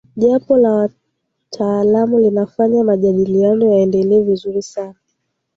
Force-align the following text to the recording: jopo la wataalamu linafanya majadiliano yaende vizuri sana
jopo 0.15 0.57
la 0.57 0.71
wataalamu 0.75 2.19
linafanya 2.19 2.83
majadiliano 2.83 3.69
yaende 3.73 4.21
vizuri 4.21 4.61
sana 4.61 4.95